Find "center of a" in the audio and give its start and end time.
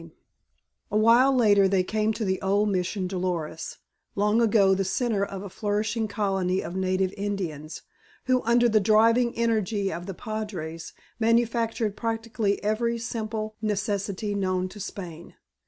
4.83-5.47